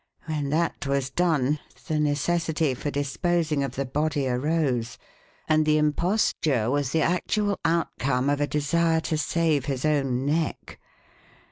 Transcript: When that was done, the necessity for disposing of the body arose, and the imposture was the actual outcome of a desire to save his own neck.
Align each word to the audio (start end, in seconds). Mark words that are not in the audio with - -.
When 0.25 0.49
that 0.49 0.87
was 0.87 1.11
done, 1.11 1.59
the 1.85 1.99
necessity 1.99 2.73
for 2.73 2.89
disposing 2.89 3.63
of 3.63 3.75
the 3.75 3.85
body 3.85 4.27
arose, 4.27 4.97
and 5.47 5.63
the 5.63 5.77
imposture 5.77 6.71
was 6.71 6.89
the 6.91 7.03
actual 7.03 7.59
outcome 7.63 8.27
of 8.27 8.41
a 8.41 8.47
desire 8.47 9.01
to 9.01 9.17
save 9.19 9.65
his 9.65 9.85
own 9.85 10.25
neck. 10.25 10.79